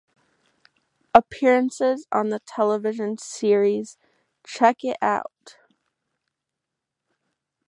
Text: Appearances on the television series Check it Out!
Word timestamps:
Appearances 1.13 2.07
on 2.11 2.29
the 2.29 2.39
television 2.39 3.19
series 3.19 3.99
Check 4.43 4.83
it 4.83 4.97
Out! 4.99 5.57